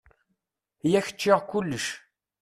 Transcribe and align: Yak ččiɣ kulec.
Yak 0.91 1.07
ččiɣ 1.15 1.39
kulec. 1.49 1.85